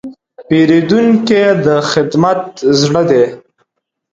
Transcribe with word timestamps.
پیرودونکی 0.47 1.41
د 1.65 1.67
خدمت 1.91 2.41
زړه 2.79 3.03
دی. 3.09 3.25